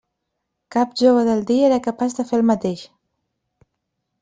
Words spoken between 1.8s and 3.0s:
capaç de fer el mateix!